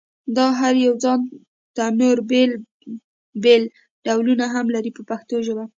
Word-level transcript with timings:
دا 0.37 0.47
هر 0.59 0.73
یو 0.85 0.93
ځانته 1.03 1.85
نور 1.99 2.17
بېل 2.29 2.51
بېل 3.43 3.63
ډولونه 4.05 4.45
هم 4.53 4.65
لري 4.75 4.91
په 4.97 5.01
پښتو 5.09 5.35
ژبه. 5.47 5.65